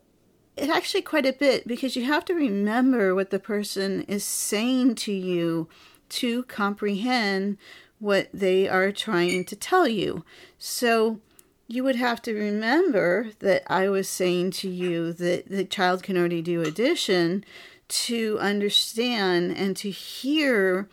it 0.56 0.68
actually 0.68 1.02
quite 1.02 1.26
a 1.26 1.32
bit 1.32 1.66
because 1.66 1.97
you 1.97 2.04
have 2.04 2.25
to 2.26 2.35
remember 2.35 3.14
what 3.14 3.30
the 3.30 3.38
person 3.38 4.02
is 4.02 4.25
saying 4.25 4.94
to 4.97 5.12
you 5.12 5.68
to 6.09 6.42
comprehend 6.44 7.56
what 7.99 8.28
they 8.35 8.68
are 8.68 8.92
trying 8.92 9.44
to 9.44 9.56
tell 9.56 9.88
you. 9.88 10.25
So 10.59 11.21
you 11.68 11.85
would 11.85 11.97
have 11.97 12.21
to 12.23 12.35
remember 12.35 13.30
that 13.38 13.62
I 13.66 13.88
was 13.88 14.09
saying 14.09 14.50
to 14.52 14.68
you 14.68 15.12
that 15.14 15.49
the 15.49 15.64
child 15.64 16.02
can 16.02 16.18
already 16.18 16.42
do 16.42 16.61
addition 16.61 17.44
to 17.88 18.38
understand 18.40 19.56
and 19.56 19.76
to 19.78 19.90
hear 19.90 20.88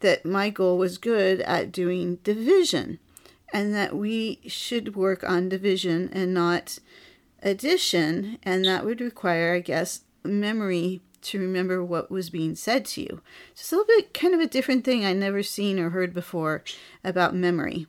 that 0.00 0.24
my 0.24 0.50
goal 0.50 0.78
was 0.78 0.98
good 0.98 1.40
at 1.40 1.72
doing 1.72 2.16
division 2.22 2.98
and 3.52 3.74
that 3.74 3.96
we 3.96 4.40
should 4.46 4.94
work 4.94 5.24
on 5.24 5.48
division 5.48 6.08
and 6.12 6.32
not 6.32 6.78
addition, 7.42 8.38
and 8.42 8.64
that 8.64 8.84
would 8.84 9.00
require, 9.00 9.54
I 9.54 9.60
guess, 9.60 10.02
memory 10.24 11.00
to 11.22 11.38
remember 11.38 11.84
what 11.84 12.10
was 12.10 12.30
being 12.30 12.54
said 12.54 12.84
to 12.86 13.02
you. 13.02 13.20
So 13.54 13.60
it's 13.62 13.72
a 13.72 13.76
little 13.76 13.94
bit 13.96 14.14
kind 14.14 14.34
of 14.34 14.40
a 14.40 14.46
different 14.46 14.84
thing 14.84 15.04
I 15.04 15.12
never 15.12 15.42
seen 15.42 15.78
or 15.78 15.90
heard 15.90 16.14
before 16.14 16.64
about 17.04 17.34
memory. 17.34 17.86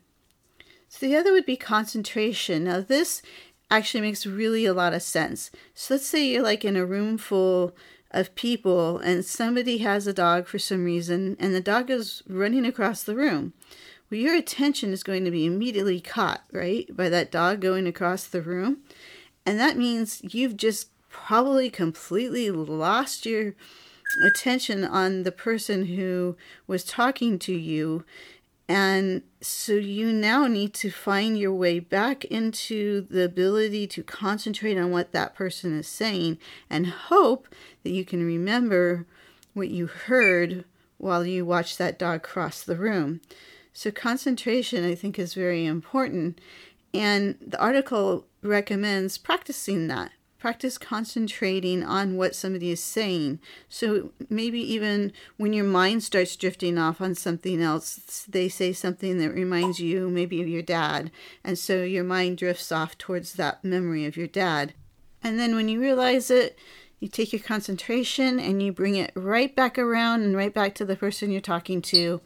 So 0.89 1.05
the 1.05 1.15
other 1.15 1.31
would 1.31 1.45
be 1.45 1.55
concentration. 1.55 2.65
Now 2.65 2.81
this 2.81 3.21
actually 3.69 4.01
makes 4.01 4.25
really 4.25 4.65
a 4.65 4.73
lot 4.73 4.93
of 4.93 5.01
sense. 5.01 5.49
So 5.73 5.93
let's 5.93 6.05
say 6.05 6.25
you're 6.25 6.43
like 6.43 6.65
in 6.65 6.75
a 6.75 6.85
room 6.85 7.17
full 7.17 7.73
of 8.11 8.35
people 8.35 8.97
and 8.97 9.23
somebody 9.23 9.77
has 9.77 10.05
a 10.05 10.13
dog 10.13 10.47
for 10.47 10.59
some 10.59 10.83
reason 10.83 11.37
and 11.39 11.55
the 11.55 11.61
dog 11.61 11.89
is 11.89 12.21
running 12.27 12.65
across 12.65 13.03
the 13.03 13.15
room. 13.15 13.53
Well, 14.09 14.19
your 14.19 14.35
attention 14.35 14.91
is 14.91 15.03
going 15.03 15.23
to 15.23 15.31
be 15.31 15.45
immediately 15.45 16.01
caught, 16.01 16.43
right, 16.51 16.85
by 16.93 17.07
that 17.07 17.31
dog 17.31 17.61
going 17.61 17.87
across 17.87 18.25
the 18.25 18.41
room. 18.41 18.79
And 19.45 19.59
that 19.59 19.77
means 19.77 20.21
you've 20.23 20.57
just 20.57 20.89
probably 21.09 21.69
completely 21.69 22.49
lost 22.51 23.25
your 23.25 23.55
attention 24.23 24.83
on 24.83 25.23
the 25.23 25.31
person 25.31 25.85
who 25.85 26.35
was 26.67 26.83
talking 26.83 27.39
to 27.39 27.53
you. 27.53 28.03
And 28.67 29.23
so 29.41 29.73
you 29.73 30.13
now 30.13 30.47
need 30.47 30.73
to 30.75 30.89
find 30.89 31.37
your 31.37 31.53
way 31.53 31.79
back 31.79 32.23
into 32.25 33.01
the 33.01 33.23
ability 33.23 33.87
to 33.87 34.03
concentrate 34.03 34.77
on 34.77 34.91
what 34.91 35.11
that 35.11 35.35
person 35.35 35.77
is 35.77 35.87
saying 35.87 36.37
and 36.69 36.87
hope 36.87 37.47
that 37.83 37.89
you 37.89 38.05
can 38.05 38.25
remember 38.25 39.05
what 39.53 39.69
you 39.69 39.87
heard 39.87 40.63
while 40.97 41.25
you 41.25 41.45
watch 41.45 41.77
that 41.77 41.99
dog 41.99 42.23
cross 42.23 42.63
the 42.63 42.77
room. 42.77 43.19
So, 43.73 43.91
concentration, 43.91 44.85
I 44.85 44.95
think, 44.95 45.17
is 45.17 45.33
very 45.33 45.65
important. 45.65 46.39
And 46.93 47.35
the 47.45 47.59
article 47.59 48.25
recommends 48.41 49.17
practicing 49.17 49.87
that. 49.87 50.11
Practice 50.39 50.79
concentrating 50.79 51.83
on 51.83 52.17
what 52.17 52.33
somebody 52.33 52.71
is 52.71 52.83
saying. 52.83 53.39
So 53.69 54.11
maybe 54.27 54.59
even 54.59 55.13
when 55.37 55.53
your 55.53 55.65
mind 55.65 56.03
starts 56.03 56.35
drifting 56.35 56.79
off 56.79 56.99
on 56.99 57.13
something 57.13 57.61
else, 57.61 58.25
they 58.27 58.49
say 58.49 58.73
something 58.73 59.19
that 59.19 59.35
reminds 59.35 59.79
you 59.79 60.09
maybe 60.09 60.41
of 60.41 60.47
your 60.47 60.63
dad. 60.63 61.11
And 61.43 61.59
so 61.59 61.83
your 61.83 62.03
mind 62.03 62.39
drifts 62.39 62.71
off 62.71 62.97
towards 62.97 63.33
that 63.33 63.63
memory 63.63 64.05
of 64.05 64.17
your 64.17 64.25
dad. 64.25 64.73
And 65.23 65.37
then 65.37 65.55
when 65.55 65.69
you 65.69 65.79
realize 65.79 66.31
it, 66.31 66.57
you 66.99 67.07
take 67.07 67.33
your 67.33 67.41
concentration 67.41 68.39
and 68.39 68.63
you 68.63 68.71
bring 68.71 68.95
it 68.95 69.11
right 69.15 69.55
back 69.55 69.77
around 69.77 70.21
and 70.21 70.35
right 70.35 70.53
back 70.53 70.73
to 70.75 70.85
the 70.85 70.95
person 70.95 71.29
you're 71.31 71.41
talking 71.41 71.81
to 71.83 72.19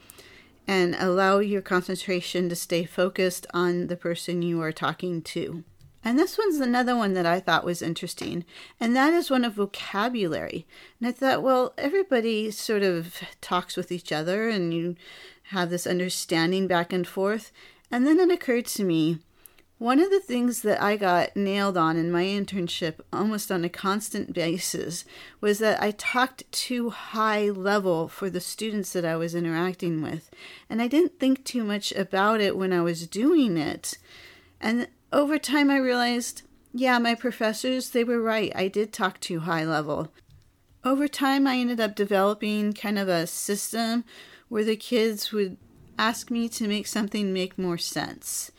and 0.68 0.96
allow 0.96 1.40
your 1.40 1.62
concentration 1.62 2.50
to 2.50 2.56
stay 2.56 2.86
focused 2.86 3.46
on 3.54 3.88
the 3.88 3.96
person 3.96 4.42
you 4.42 4.62
are 4.62 4.72
talking 4.72 5.22
to. 5.22 5.64
And 6.06 6.20
this 6.20 6.38
one's 6.38 6.60
another 6.60 6.96
one 6.96 7.14
that 7.16 7.26
I 7.26 7.40
thought 7.40 7.66
was 7.66 7.82
interesting, 7.82 8.46
and 8.80 8.96
that 8.96 9.12
is 9.12 9.32
one 9.32 9.44
of 9.44 9.56
vocabulary. 9.56 10.68
And 11.00 11.08
I 11.10 11.12
thought, 11.12 11.42
well, 11.42 11.74
everybody 11.80 12.52
sort 12.52 12.84
of 12.84 13.22
talks 13.42 13.76
with 13.76 13.92
each 13.92 14.12
other 14.12 14.48
and 14.48 14.72
you 14.72 14.96
have 15.50 15.72
this 15.72 15.88
understanding 15.88 16.68
back 16.68 16.94
and 16.94 17.08
forth. 17.08 17.52
And 17.92 18.06
then 18.06 18.20
it 18.20 18.32
occurred 18.32 18.68
to 18.68 18.84
me 18.84 19.18
one 19.78 20.00
of 20.00 20.10
the 20.10 20.22
things 20.22 20.62
that 20.62 20.82
I 20.82 20.96
got 20.96 21.36
nailed 21.36 21.76
on 21.76 21.98
in 21.98 22.12
my 22.12 22.24
internship 22.24 23.02
almost 23.12 23.52
on 23.52 23.66
a 23.66 23.70
constant 23.70 24.32
basis 24.32 25.06
was 25.42 25.60
that 25.60 25.82
I 25.82 25.92
talked 25.92 26.50
too 26.52 26.92
high 26.92 27.50
level 27.50 28.08
for 28.08 28.30
the 28.30 28.40
students 28.40 28.94
that 28.94 29.04
I 29.04 29.18
was 29.18 29.36
interacting 29.36 30.02
with. 30.02 30.30
And 30.70 30.82
I 30.82 30.88
didn't 30.88 31.20
think 31.20 31.44
too 31.44 31.64
much 31.64 31.92
about 31.92 32.40
it 32.42 32.56
when 32.56 32.72
I 32.72 32.82
was 32.82 33.06
doing 33.08 33.58
it. 33.58 33.98
And 34.62 34.88
over 35.16 35.40
time 35.40 35.72
I 35.72 35.78
realized, 35.78 36.42
yeah, 36.74 37.00
my 37.00 37.16
professors, 37.16 37.92
they 37.92 38.04
were 38.04 38.22
right. 38.22 38.52
I 38.54 38.68
did 38.68 38.92
talk 38.92 39.22
too 39.22 39.40
high 39.40 39.64
level. 39.64 40.12
Over 40.84 41.08
time 41.08 41.48
I 41.48 41.56
ended 41.56 41.80
up 41.80 41.96
developing 41.96 42.74
kind 42.74 43.00
of 43.00 43.08
a 43.08 43.26
system 43.26 44.04
where 44.50 44.66
the 44.66 44.76
kids 44.76 45.32
would 45.32 45.56
ask 45.98 46.30
me 46.30 46.50
to 46.50 46.68
make 46.68 46.86
something 46.86 47.32
make 47.32 47.58
more 47.58 47.78
sense. 47.78 48.52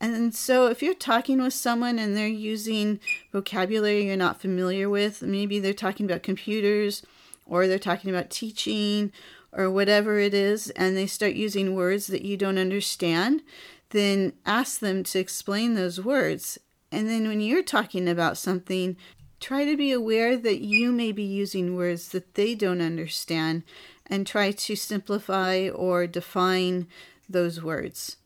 And 0.00 0.32
so, 0.32 0.68
if 0.68 0.80
you're 0.80 0.94
talking 0.94 1.42
with 1.42 1.54
someone 1.54 1.98
and 1.98 2.16
they're 2.16 2.28
using 2.28 3.00
vocabulary 3.32 4.06
you're 4.06 4.16
not 4.16 4.40
familiar 4.40 4.88
with, 4.88 5.22
maybe 5.22 5.58
they're 5.58 5.72
talking 5.72 6.06
about 6.06 6.22
computers 6.22 7.02
or 7.46 7.66
they're 7.66 7.78
talking 7.78 8.10
about 8.10 8.30
teaching 8.30 9.10
or 9.52 9.70
whatever 9.70 10.18
it 10.18 10.34
is, 10.34 10.70
and 10.70 10.96
they 10.96 11.06
start 11.06 11.32
using 11.32 11.74
words 11.74 12.08
that 12.08 12.22
you 12.22 12.36
don't 12.36 12.58
understand, 12.58 13.42
then 13.90 14.32
ask 14.44 14.80
them 14.80 15.02
to 15.04 15.18
explain 15.18 15.74
those 15.74 16.00
words. 16.00 16.58
And 16.92 17.08
then, 17.08 17.26
when 17.26 17.40
you're 17.40 17.62
talking 17.62 18.08
about 18.08 18.38
something, 18.38 18.96
try 19.40 19.64
to 19.64 19.76
be 19.76 19.92
aware 19.92 20.36
that 20.36 20.60
you 20.60 20.92
may 20.92 21.12
be 21.12 21.22
using 21.22 21.76
words 21.76 22.08
that 22.10 22.34
they 22.34 22.54
don't 22.54 22.80
understand 22.80 23.62
and 24.06 24.26
try 24.26 24.52
to 24.52 24.76
simplify 24.76 25.68
or 25.68 26.06
define 26.06 26.86
those 27.28 27.62
words. 27.62 28.16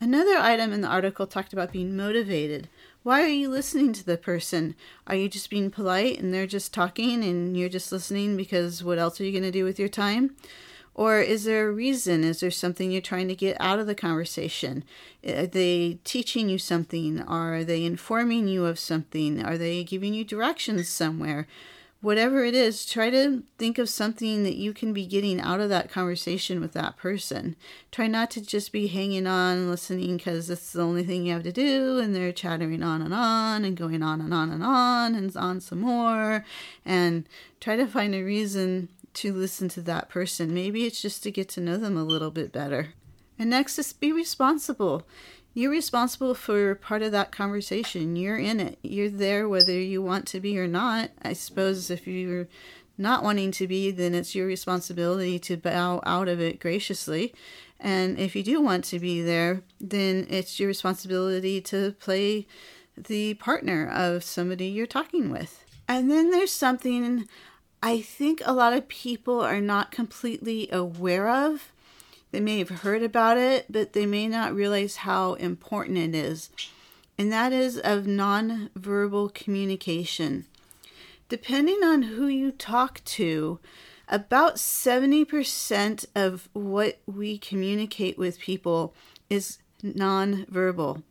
Another 0.00 0.36
item 0.36 0.72
in 0.72 0.80
the 0.80 0.88
article 0.88 1.26
talked 1.26 1.52
about 1.52 1.72
being 1.72 1.96
motivated. 1.96 2.68
Why 3.02 3.22
are 3.22 3.28
you 3.28 3.48
listening 3.48 3.92
to 3.94 4.04
the 4.04 4.16
person? 4.16 4.74
Are 5.06 5.14
you 5.14 5.28
just 5.28 5.50
being 5.50 5.70
polite 5.70 6.18
and 6.18 6.32
they're 6.32 6.46
just 6.46 6.72
talking 6.72 7.22
and 7.22 7.56
you're 7.56 7.68
just 7.68 7.92
listening 7.92 8.36
because 8.36 8.82
what 8.82 8.98
else 8.98 9.20
are 9.20 9.24
you 9.24 9.32
going 9.32 9.44
to 9.44 9.50
do 9.50 9.64
with 9.64 9.78
your 9.78 9.88
time? 9.88 10.36
Or 10.94 11.20
is 11.20 11.44
there 11.44 11.68
a 11.68 11.72
reason? 11.72 12.22
Is 12.22 12.40
there 12.40 12.50
something 12.50 12.90
you're 12.90 13.00
trying 13.00 13.28
to 13.28 13.34
get 13.34 13.56
out 13.58 13.78
of 13.78 13.86
the 13.86 13.94
conversation? 13.94 14.84
Are 15.26 15.46
they 15.46 15.98
teaching 16.04 16.48
you 16.48 16.58
something? 16.58 17.20
Are 17.22 17.64
they 17.64 17.84
informing 17.84 18.46
you 18.46 18.64
of 18.64 18.78
something? 18.78 19.44
Are 19.44 19.58
they 19.58 19.82
giving 19.82 20.14
you 20.14 20.24
directions 20.24 20.88
somewhere? 20.88 21.48
whatever 22.04 22.44
it 22.44 22.54
is, 22.54 22.84
try 22.84 23.08
to 23.08 23.42
think 23.56 23.78
of 23.78 23.88
something 23.88 24.42
that 24.44 24.56
you 24.56 24.74
can 24.74 24.92
be 24.92 25.06
getting 25.06 25.40
out 25.40 25.58
of 25.58 25.70
that 25.70 25.90
conversation 25.90 26.60
with 26.60 26.74
that 26.74 26.98
person. 26.98 27.56
Try 27.90 28.08
not 28.08 28.30
to 28.32 28.42
just 28.42 28.72
be 28.72 28.88
hanging 28.88 29.26
on 29.26 29.70
listening 29.70 30.18
because 30.18 30.50
it's 30.50 30.74
the 30.74 30.82
only 30.82 31.02
thing 31.02 31.24
you 31.24 31.32
have 31.32 31.42
to 31.44 31.52
do, 31.52 31.98
and 31.98 32.14
they're 32.14 32.30
chattering 32.30 32.82
on 32.82 33.00
and 33.00 33.14
on 33.14 33.64
and 33.64 33.74
going 33.74 34.02
on 34.02 34.20
and 34.20 34.34
on 34.34 34.50
and 34.50 34.62
on 34.62 35.14
and 35.14 35.34
on 35.34 35.60
some 35.62 35.80
more. 35.80 36.44
And 36.84 37.26
try 37.58 37.74
to 37.76 37.86
find 37.86 38.14
a 38.14 38.22
reason 38.22 38.90
to 39.14 39.32
listen 39.32 39.68
to 39.70 39.82
that 39.82 40.08
person. 40.08 40.54
Maybe 40.54 40.84
it's 40.84 41.00
just 41.00 41.22
to 41.22 41.30
get 41.30 41.48
to 41.50 41.60
know 41.60 41.76
them 41.76 41.96
a 41.96 42.04
little 42.04 42.30
bit 42.30 42.52
better. 42.52 42.94
And 43.38 43.50
next 43.50 43.78
is 43.78 43.92
be 43.92 44.12
responsible 44.12 45.04
you're 45.54 45.70
responsible 45.70 46.34
for 46.34 46.74
part 46.74 47.02
of 47.02 47.12
that 47.12 47.30
conversation. 47.30 48.16
You're 48.16 48.36
in 48.36 48.58
it. 48.58 48.78
You're 48.82 49.08
there 49.08 49.48
whether 49.48 49.78
you 49.78 50.02
want 50.02 50.26
to 50.28 50.40
be 50.40 50.58
or 50.58 50.66
not. 50.66 51.10
I 51.22 51.32
suppose 51.32 51.90
if 51.90 52.08
you're 52.08 52.48
not 52.98 53.22
wanting 53.22 53.52
to 53.52 53.68
be, 53.68 53.92
then 53.92 54.14
it's 54.14 54.34
your 54.34 54.46
responsibility 54.46 55.38
to 55.38 55.56
bow 55.56 56.02
out 56.04 56.28
of 56.28 56.40
it 56.40 56.58
graciously. 56.58 57.32
And 57.78 58.18
if 58.18 58.34
you 58.34 58.42
do 58.42 58.60
want 58.60 58.84
to 58.86 58.98
be 58.98 59.22
there, 59.22 59.62
then 59.80 60.26
it's 60.28 60.58
your 60.58 60.66
responsibility 60.66 61.60
to 61.62 61.92
play 61.92 62.48
the 62.96 63.34
partner 63.34 63.88
of 63.88 64.24
somebody 64.24 64.66
you're 64.66 64.86
talking 64.86 65.30
with. 65.30 65.64
And 65.86 66.10
then 66.10 66.30
there's 66.32 66.52
something 66.52 67.28
I 67.86 68.00
think 68.00 68.40
a 68.44 68.54
lot 68.54 68.72
of 68.72 68.88
people 68.88 69.40
are 69.40 69.60
not 69.60 69.90
completely 69.92 70.70
aware 70.72 71.28
of 71.28 71.70
they 72.34 72.40
may 72.40 72.58
have 72.58 72.70
heard 72.70 73.04
about 73.04 73.38
it, 73.38 73.66
but 73.70 73.92
they 73.92 74.06
may 74.06 74.26
not 74.26 74.52
realize 74.56 74.96
how 74.96 75.34
important 75.34 75.98
it 75.98 76.16
is. 76.16 76.50
And 77.16 77.30
that 77.30 77.52
is 77.52 77.78
of 77.78 78.06
nonverbal 78.06 79.32
communication. 79.32 80.46
depending 81.28 81.82
on 81.82 82.02
who 82.02 82.26
you 82.26 82.50
talk 82.52 83.02
to, 83.04 83.58
about 84.08 84.56
70% 84.56 86.06
of 86.14 86.48
what 86.52 86.98
we 87.06 87.38
communicate 87.38 88.18
with 88.18 88.38
people 88.38 88.94
is 89.30 89.58
nonverbal. 89.82 91.02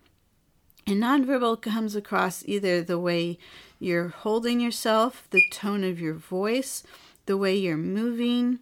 And 0.85 1.01
nonverbal 1.01 1.61
comes 1.61 1.95
across 1.95 2.43
either 2.45 2.81
the 2.81 2.99
way 2.99 3.37
you're 3.79 4.09
holding 4.09 4.59
yourself, 4.59 5.27
the 5.29 5.43
tone 5.49 5.83
of 5.83 5.99
your 5.99 6.13
voice, 6.13 6.83
the 7.25 7.37
way 7.37 7.55
you're 7.55 7.77
moving. 7.77 8.59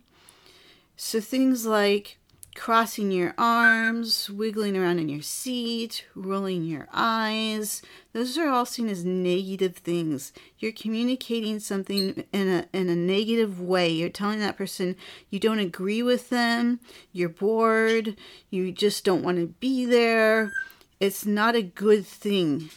So 0.95 1.19
things 1.19 1.65
like 1.65 2.17
crossing 2.55 3.11
your 3.11 3.33
arms, 3.37 4.29
wiggling 4.29 4.75
around 4.75 4.99
in 4.99 5.09
your 5.09 5.21
seat, 5.21 6.05
rolling 6.15 6.63
your 6.63 6.87
eyes. 6.91 7.81
Those 8.13 8.37
are 8.37 8.49
all 8.49 8.65
seen 8.65 8.89
as 8.89 9.05
negative 9.05 9.77
things. 9.77 10.33
You're 10.59 10.73
communicating 10.73 11.59
something 11.59 12.23
in 12.31 12.47
a 12.47 12.67
in 12.73 12.89
a 12.89 12.95
negative 12.95 13.61
way. 13.61 13.89
You're 13.89 14.09
telling 14.09 14.39
that 14.39 14.57
person 14.57 14.95
you 15.29 15.39
don't 15.39 15.59
agree 15.59 16.03
with 16.03 16.29
them, 16.29 16.79
you're 17.11 17.29
bored, 17.29 18.15
you 18.49 18.71
just 18.71 19.05
don't 19.05 19.23
want 19.23 19.37
to 19.37 19.47
be 19.47 19.85
there. 19.85 20.51
It's 21.01 21.25
not 21.25 21.55
a 21.55 21.63
good 21.63 22.05
thing. 22.05 22.69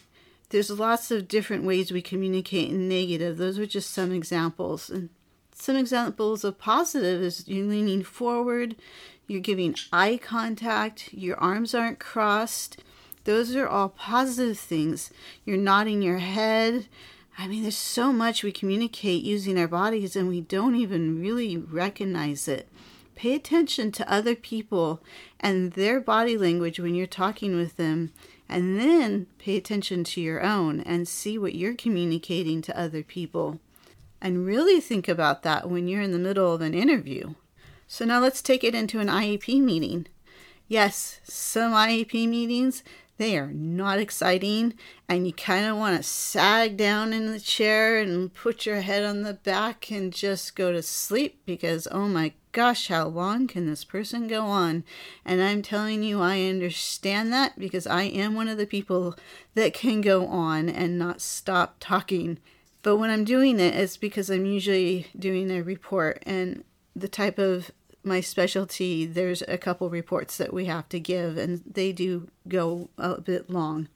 There's 0.48 0.70
lots 0.70 1.10
of 1.10 1.28
different 1.28 1.64
ways 1.64 1.92
we 1.92 2.00
communicate 2.00 2.70
in 2.70 2.88
negative. 2.88 3.36
Those 3.36 3.58
are 3.58 3.66
just 3.66 3.90
some 3.90 4.12
examples. 4.12 4.88
And 4.88 5.10
some 5.54 5.76
examples 5.76 6.42
of 6.42 6.58
positive 6.58 7.20
is 7.20 7.46
you're 7.46 7.66
leaning 7.66 8.02
forward, 8.02 8.76
you're 9.26 9.42
giving 9.42 9.74
eye 9.92 10.18
contact, 10.22 11.12
your 11.12 11.36
arms 11.36 11.74
aren't 11.74 11.98
crossed. 11.98 12.82
Those 13.24 13.54
are 13.54 13.68
all 13.68 13.90
positive 13.90 14.58
things. 14.58 15.10
You're 15.44 15.58
nodding 15.58 16.00
your 16.00 16.18
head. 16.18 16.86
I 17.36 17.46
mean, 17.46 17.60
there's 17.60 17.76
so 17.76 18.10
much 18.10 18.42
we 18.42 18.52
communicate 18.52 19.22
using 19.22 19.58
our 19.58 19.68
bodies 19.68 20.16
and 20.16 20.28
we 20.28 20.40
don't 20.40 20.76
even 20.76 21.20
really 21.20 21.58
recognize 21.58 22.48
it. 22.48 22.70
Pay 23.14 23.34
attention 23.34 23.92
to 23.92 24.12
other 24.12 24.34
people 24.34 25.02
and 25.38 25.72
their 25.72 26.00
body 26.00 26.36
language 26.36 26.80
when 26.80 26.94
you're 26.94 27.06
talking 27.06 27.56
with 27.56 27.76
them, 27.76 28.12
and 28.48 28.78
then 28.78 29.26
pay 29.38 29.56
attention 29.56 30.04
to 30.04 30.20
your 30.20 30.42
own 30.42 30.80
and 30.80 31.06
see 31.06 31.38
what 31.38 31.54
you're 31.54 31.74
communicating 31.74 32.60
to 32.62 32.78
other 32.78 33.02
people. 33.02 33.60
And 34.20 34.46
really 34.46 34.80
think 34.80 35.08
about 35.08 35.42
that 35.42 35.70
when 35.70 35.86
you're 35.86 36.02
in 36.02 36.12
the 36.12 36.18
middle 36.18 36.52
of 36.52 36.60
an 36.60 36.74
interview. 36.74 37.34
So 37.86 38.04
now 38.04 38.20
let's 38.20 38.42
take 38.42 38.64
it 38.64 38.74
into 38.74 39.00
an 39.00 39.08
IEP 39.08 39.60
meeting. 39.60 40.06
Yes, 40.66 41.20
some 41.24 41.72
IEP 41.72 42.28
meetings, 42.28 42.82
they 43.18 43.36
are 43.38 43.52
not 43.52 43.98
exciting, 43.98 44.74
and 45.08 45.26
you 45.26 45.32
kind 45.32 45.66
of 45.66 45.76
want 45.76 45.96
to 45.96 46.02
sag 46.02 46.76
down 46.76 47.12
in 47.12 47.30
the 47.30 47.38
chair 47.38 47.98
and 47.98 48.32
put 48.32 48.66
your 48.66 48.80
head 48.80 49.04
on 49.04 49.22
the 49.22 49.34
back 49.34 49.90
and 49.90 50.12
just 50.12 50.56
go 50.56 50.72
to 50.72 50.82
sleep 50.82 51.40
because, 51.44 51.86
oh 51.92 52.08
my 52.08 52.32
gosh, 52.54 52.88
how 52.88 53.06
long 53.08 53.46
can 53.46 53.66
this 53.66 53.84
person 53.84 54.28
go 54.28 54.46
on? 54.46 54.84
And 55.24 55.42
I'm 55.42 55.60
telling 55.60 56.02
you, 56.02 56.22
I 56.22 56.42
understand 56.42 57.32
that 57.32 57.58
because 57.58 57.86
I 57.86 58.04
am 58.04 58.34
one 58.34 58.48
of 58.48 58.56
the 58.56 58.66
people 58.66 59.16
that 59.54 59.74
can 59.74 60.00
go 60.00 60.26
on 60.26 60.70
and 60.70 60.98
not 60.98 61.20
stop 61.20 61.76
talking. 61.80 62.38
But 62.82 62.96
when 62.96 63.10
I'm 63.10 63.24
doing 63.24 63.60
it, 63.60 63.74
it's 63.74 63.96
because 63.96 64.30
I'm 64.30 64.46
usually 64.46 65.08
doing 65.18 65.50
a 65.50 65.62
report 65.62 66.22
and 66.24 66.64
the 66.94 67.08
type 67.08 67.38
of 67.38 67.72
my 68.04 68.20
specialty, 68.20 69.04
there's 69.04 69.42
a 69.48 69.58
couple 69.58 69.90
reports 69.90 70.36
that 70.36 70.52
we 70.52 70.66
have 70.66 70.88
to 70.90 71.00
give, 71.00 71.36
and 71.36 71.62
they 71.66 71.90
do 71.90 72.28
go 72.46 72.88
a 72.98 73.20
bit 73.20 73.50
long. 73.50 73.88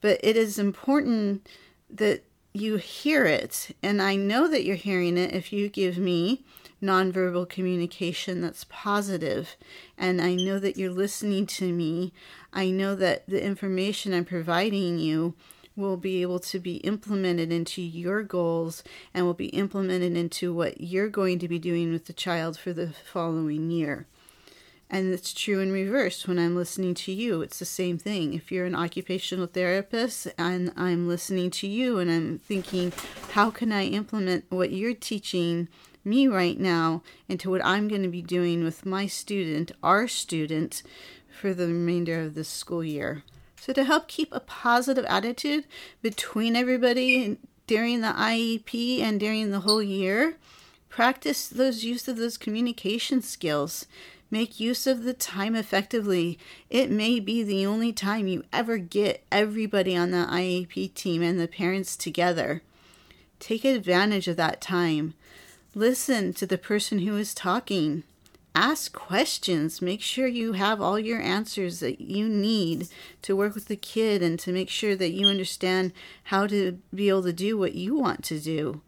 But 0.00 0.18
it 0.22 0.36
is 0.36 0.58
important 0.58 1.46
that 1.90 2.24
you 2.52 2.76
hear 2.76 3.24
it, 3.24 3.74
and 3.82 4.02
I 4.02 4.16
know 4.16 4.46
that 4.48 4.64
you're 4.64 4.76
hearing 4.76 5.16
it 5.16 5.34
if 5.34 5.52
you 5.52 5.68
give 5.68 5.96
me 5.96 6.44
nonverbal 6.82 7.48
communication 7.48 8.40
that's 8.40 8.66
positive, 8.68 9.56
and 9.96 10.20
I 10.20 10.34
know 10.34 10.58
that 10.58 10.76
you're 10.76 10.90
listening 10.90 11.46
to 11.46 11.72
me. 11.72 12.12
I 12.52 12.70
know 12.70 12.94
that 12.96 13.26
the 13.26 13.42
information 13.42 14.12
I'm 14.12 14.24
providing 14.24 14.98
you 14.98 15.34
will 15.76 15.96
be 15.96 16.20
able 16.20 16.38
to 16.40 16.58
be 16.58 16.76
implemented 16.78 17.50
into 17.50 17.80
your 17.80 18.22
goals 18.22 18.82
and 19.14 19.24
will 19.24 19.32
be 19.32 19.46
implemented 19.46 20.16
into 20.16 20.52
what 20.52 20.80
you're 20.80 21.08
going 21.08 21.38
to 21.38 21.48
be 21.48 21.58
doing 21.58 21.92
with 21.92 22.06
the 22.06 22.12
child 22.12 22.58
for 22.58 22.74
the 22.74 22.92
following 23.10 23.70
year. 23.70 24.06
And 24.92 25.14
it's 25.14 25.32
true 25.32 25.60
in 25.60 25.72
reverse 25.72 26.28
when 26.28 26.38
I'm 26.38 26.54
listening 26.54 26.92
to 26.96 27.12
you. 27.12 27.40
It's 27.40 27.58
the 27.58 27.64
same 27.64 27.96
thing. 27.96 28.34
If 28.34 28.52
you're 28.52 28.66
an 28.66 28.74
occupational 28.74 29.46
therapist 29.46 30.28
and 30.36 30.70
I'm 30.76 31.08
listening 31.08 31.50
to 31.52 31.66
you 31.66 31.98
and 31.98 32.10
I'm 32.10 32.38
thinking, 32.38 32.92
how 33.30 33.50
can 33.50 33.72
I 33.72 33.86
implement 33.86 34.44
what 34.50 34.70
you're 34.70 34.92
teaching 34.92 35.68
me 36.04 36.28
right 36.28 36.60
now 36.60 37.02
into 37.26 37.48
what 37.48 37.64
I'm 37.64 37.88
going 37.88 38.02
to 38.02 38.08
be 38.08 38.20
doing 38.20 38.64
with 38.64 38.84
my 38.84 39.06
student, 39.06 39.72
our 39.82 40.06
student, 40.06 40.82
for 41.40 41.54
the 41.54 41.68
remainder 41.68 42.20
of 42.20 42.34
this 42.34 42.50
school 42.50 42.84
year? 42.84 43.22
So, 43.58 43.72
to 43.72 43.84
help 43.84 44.08
keep 44.08 44.28
a 44.30 44.40
positive 44.40 45.06
attitude 45.06 45.64
between 46.02 46.54
everybody 46.54 47.38
during 47.66 48.02
the 48.02 48.08
IEP 48.08 49.00
and 49.00 49.18
during 49.18 49.52
the 49.52 49.60
whole 49.60 49.82
year, 49.82 50.36
practice 50.90 51.48
those 51.48 51.82
use 51.82 52.08
of 52.08 52.18
those 52.18 52.36
communication 52.36 53.22
skills. 53.22 53.86
Make 54.32 54.58
use 54.58 54.86
of 54.86 55.04
the 55.04 55.12
time 55.12 55.54
effectively. 55.54 56.38
It 56.70 56.90
may 56.90 57.20
be 57.20 57.42
the 57.42 57.66
only 57.66 57.92
time 57.92 58.26
you 58.26 58.44
ever 58.50 58.78
get 58.78 59.22
everybody 59.30 59.94
on 59.94 60.10
the 60.10 60.26
IEP 60.26 60.94
team 60.94 61.20
and 61.20 61.38
the 61.38 61.46
parents 61.46 61.96
together. 61.96 62.62
Take 63.38 63.64
advantage 63.64 64.28
of 64.28 64.38
that 64.38 64.62
time. 64.62 65.12
Listen 65.74 66.32
to 66.32 66.46
the 66.46 66.56
person 66.56 67.00
who 67.00 67.16
is 67.16 67.34
talking 67.34 68.04
ask 68.54 68.92
questions. 68.92 69.80
Make 69.80 70.00
sure 70.00 70.26
you 70.26 70.52
have 70.52 70.80
all 70.80 70.98
your 70.98 71.20
answers 71.20 71.80
that 71.80 72.00
you 72.00 72.28
need 72.28 72.88
to 73.22 73.36
work 73.36 73.54
with 73.54 73.68
the 73.68 73.76
kid 73.76 74.22
and 74.22 74.38
to 74.40 74.52
make 74.52 74.68
sure 74.68 74.94
that 74.96 75.12
you 75.12 75.26
understand 75.26 75.92
how 76.24 76.46
to 76.46 76.78
be 76.94 77.08
able 77.08 77.22
to 77.24 77.32
do 77.32 77.56
what 77.56 77.74
you 77.74 77.96
want 77.96 78.24
to 78.24 78.38
do. 78.38 78.80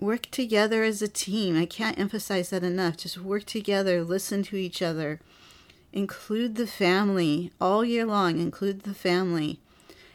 Work 0.00 0.30
together 0.30 0.84
as 0.84 1.02
a 1.02 1.08
team. 1.08 1.56
I 1.56 1.66
can't 1.66 1.98
emphasize 1.98 2.50
that 2.50 2.62
enough. 2.62 2.98
Just 2.98 3.18
work 3.18 3.44
together, 3.44 4.04
listen 4.04 4.42
to 4.44 4.56
each 4.56 4.80
other. 4.80 5.20
Include 5.92 6.54
the 6.54 6.66
family 6.66 7.50
all 7.60 7.84
year 7.84 8.06
long, 8.06 8.38
include 8.38 8.82
the 8.82 8.94
family. 8.94 9.58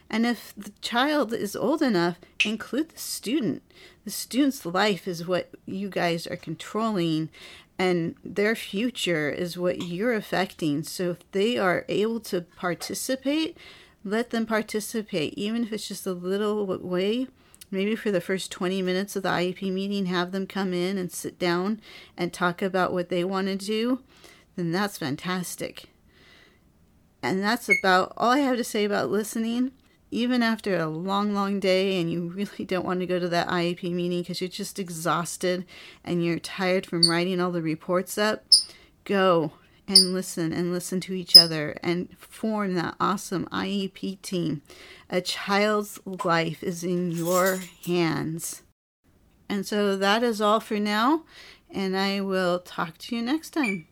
And 0.08 0.24
if 0.24 0.54
the 0.56 0.72
child 0.80 1.32
is 1.32 1.56
old 1.56 1.82
enough, 1.82 2.16
include 2.44 2.90
the 2.90 2.98
student. 2.98 3.62
The 4.04 4.10
student's 4.10 4.64
life 4.64 5.08
is 5.08 5.26
what 5.26 5.50
you 5.66 5.88
guys 5.88 6.26
are 6.26 6.36
controlling, 6.36 7.30
and 7.78 8.14
their 8.24 8.54
future 8.54 9.30
is 9.30 9.58
what 9.58 9.82
you're 9.82 10.14
affecting. 10.14 10.82
So 10.82 11.10
if 11.10 11.30
they 11.32 11.58
are 11.58 11.84
able 11.88 12.20
to 12.20 12.42
participate, 12.42 13.56
let 14.04 14.30
them 14.30 14.46
participate, 14.46 15.34
even 15.34 15.64
if 15.64 15.72
it's 15.72 15.88
just 15.88 16.06
a 16.06 16.12
little 16.12 16.66
way. 16.78 17.26
Maybe 17.74 17.96
for 17.96 18.12
the 18.12 18.20
first 18.20 18.52
20 18.52 18.82
minutes 18.82 19.16
of 19.16 19.24
the 19.24 19.30
IEP 19.30 19.72
meeting, 19.72 20.06
have 20.06 20.30
them 20.30 20.46
come 20.46 20.72
in 20.72 20.96
and 20.96 21.10
sit 21.10 21.40
down 21.40 21.80
and 22.16 22.32
talk 22.32 22.62
about 22.62 22.92
what 22.92 23.08
they 23.08 23.24
want 23.24 23.48
to 23.48 23.56
do, 23.56 24.00
then 24.54 24.70
that's 24.70 24.96
fantastic. 24.96 25.86
And 27.20 27.42
that's 27.42 27.68
about 27.68 28.12
all 28.16 28.30
I 28.30 28.38
have 28.38 28.56
to 28.58 28.64
say 28.64 28.84
about 28.84 29.10
listening 29.10 29.72
even 30.12 30.44
after 30.44 30.76
a 30.76 30.86
long, 30.86 31.34
long 31.34 31.58
day 31.58 32.00
and 32.00 32.10
you 32.10 32.28
really 32.28 32.64
don't 32.66 32.86
want 32.86 33.00
to 33.00 33.06
go 33.06 33.18
to 33.18 33.28
that 33.28 33.48
IEP 33.48 33.92
meeting 33.92 34.20
because 34.20 34.40
you're 34.40 34.48
just 34.48 34.78
exhausted 34.78 35.66
and 36.04 36.24
you're 36.24 36.38
tired 36.38 36.86
from 36.86 37.10
writing 37.10 37.40
all 37.40 37.50
the 37.50 37.60
reports 37.60 38.16
up, 38.16 38.44
go 39.02 39.50
and 39.86 40.12
listen 40.12 40.52
and 40.52 40.72
listen 40.72 41.00
to 41.00 41.14
each 41.14 41.36
other 41.36 41.76
and 41.82 42.08
form 42.18 42.74
that 42.74 42.96
awesome 42.98 43.46
IEP 43.46 44.20
team. 44.22 44.62
A 45.10 45.20
child's 45.20 46.00
life 46.06 46.62
is 46.62 46.82
in 46.82 47.10
your 47.10 47.60
hands. 47.86 48.62
And 49.48 49.66
so 49.66 49.96
that 49.96 50.22
is 50.22 50.40
all 50.40 50.60
for 50.60 50.78
now, 50.78 51.24
and 51.70 51.96
I 51.96 52.20
will 52.20 52.60
talk 52.60 52.96
to 52.98 53.16
you 53.16 53.22
next 53.22 53.50
time. 53.50 53.86